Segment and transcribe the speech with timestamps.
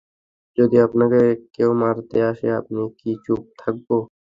[0.57, 1.21] যদি আপনাকে
[1.55, 3.95] কেউ মারতে আসে আমি কি চুপ থাকবো?